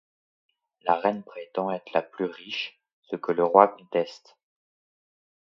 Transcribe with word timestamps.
La 0.81 0.95
reine 0.95 1.21
prétend 1.21 1.69
être 1.69 1.93
la 1.93 2.01
plus 2.01 2.25
riche, 2.25 2.81
ce 3.03 3.15
que 3.15 3.33
conteste 3.33 3.37
le 3.37 3.45
roi. 3.45 3.77